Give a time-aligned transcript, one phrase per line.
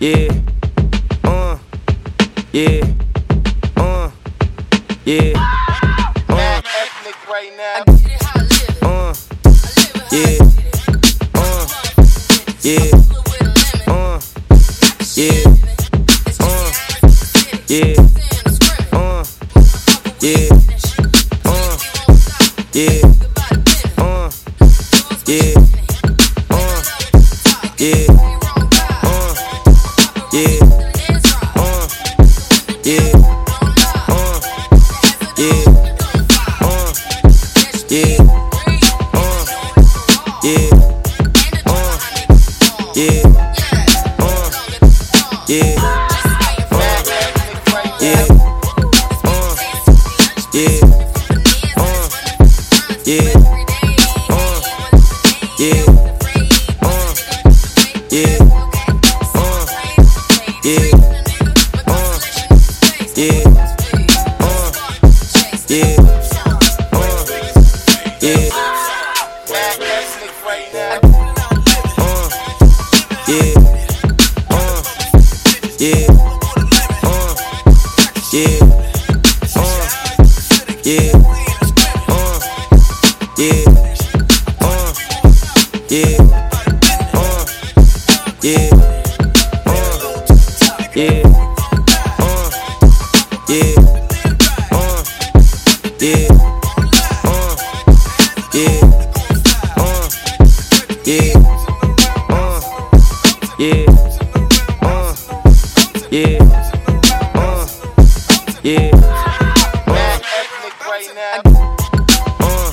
[0.00, 0.28] yeah,
[1.24, 1.58] uh,
[2.52, 2.84] yeah,
[3.76, 4.10] uh,
[5.04, 5.32] yeah,
[6.28, 6.62] uh,
[7.28, 7.82] right now.
[8.80, 9.12] Uh,
[10.12, 10.38] yeah,
[11.34, 11.66] uh,
[12.62, 12.90] yeah,
[13.88, 14.20] uh,
[15.16, 15.42] yeah,
[16.38, 16.70] uh,
[17.66, 17.94] yeah,
[18.92, 19.24] uh,
[20.20, 20.48] yeah,
[21.44, 21.76] uh,
[22.72, 23.02] yeah,
[23.98, 24.30] uh,
[25.26, 25.54] yeah,
[26.50, 26.82] uh,
[27.78, 28.27] yeah.
[42.98, 43.22] Yeah,
[44.18, 44.50] uh,
[45.46, 45.78] yeah,
[46.72, 47.06] right
[48.02, 48.26] yeah,
[49.24, 49.54] uh,
[50.52, 50.80] yeah,
[51.76, 52.08] uh,
[53.06, 53.30] yeah,
[54.34, 54.58] uh,
[55.58, 55.86] yeah,
[56.82, 57.14] uh,
[58.10, 58.38] yeah,
[59.36, 59.62] uh,
[60.64, 60.90] yeah,
[61.86, 62.18] uh,
[63.14, 63.44] yeah,
[64.40, 64.72] uh,
[65.68, 65.94] yeah,
[66.92, 67.14] uh,
[68.20, 68.50] yeah,
[70.44, 71.27] right now.
[73.28, 73.52] Uh, yeah,
[74.50, 74.82] uh,
[75.78, 76.08] yeah,
[77.04, 77.34] uh,
[78.32, 78.58] yeah,
[79.56, 79.88] uh,
[80.84, 81.12] yeah,
[82.08, 82.40] uh,
[83.36, 83.64] yeah,
[84.60, 84.94] uh,
[85.90, 86.16] yeah,
[87.14, 87.44] uh,
[88.42, 88.70] yeah,
[89.66, 89.84] uh,
[90.96, 91.22] yeah,
[92.18, 92.48] uh,
[93.48, 93.74] yeah,
[94.72, 95.04] uh,
[96.00, 96.44] yeah, uh,
[98.50, 98.80] yeah,
[99.76, 100.08] uh,
[101.04, 101.37] yeah, uh,
[103.58, 103.86] yeah,
[104.82, 105.14] uh,
[106.10, 106.38] yeah,
[107.34, 107.66] uh,
[108.62, 108.90] yeah,
[110.38, 110.74] ethnic
[112.40, 112.70] uh,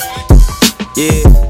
[0.95, 1.44] yeah,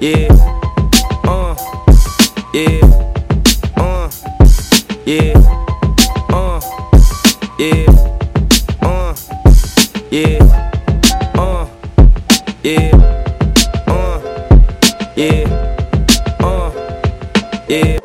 [0.00, 0.28] yeah,
[1.24, 1.56] uh,
[2.52, 2.80] yeah,
[3.76, 4.10] uh,
[5.06, 5.32] yeah,
[6.30, 6.60] uh,
[7.58, 7.86] yeah,
[8.82, 9.14] uh,
[10.10, 10.38] yeah,
[11.34, 11.66] uh,
[12.62, 12.90] yeah,
[13.86, 14.20] uh,
[15.16, 15.44] yeah,
[16.40, 16.70] uh,
[17.68, 17.98] yeah.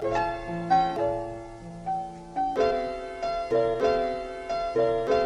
[0.00, 0.37] Thank you
[4.88, 5.17] thank you